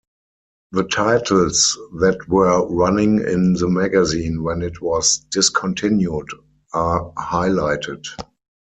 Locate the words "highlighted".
7.13-8.03